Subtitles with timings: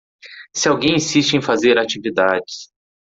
[0.55, 2.71] Se alguém insiste em fazer atividades